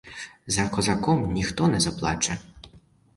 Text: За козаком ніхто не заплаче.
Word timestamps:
За 0.47 0.69
козаком 0.69 1.31
ніхто 1.33 1.67
не 1.67 1.79
заплаче. 1.79 2.37